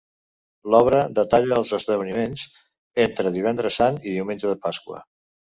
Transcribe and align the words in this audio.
L'obra 0.75 1.01
detalla 1.19 1.59
els 1.63 1.73
esdeveniments 1.77 2.45
entre 3.05 3.35
Divendres 3.39 3.81
Sant 3.83 4.03
i 4.07 4.17
diumenge 4.19 4.51
de 4.55 4.59
Pasqua. 4.69 5.07